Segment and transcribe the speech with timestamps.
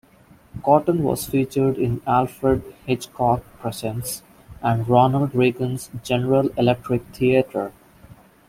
[0.63, 4.23] Cotten was featured in "Alfred Hitchcock Presents"
[4.63, 7.71] and Ronald Reagan's "General Electric Theater".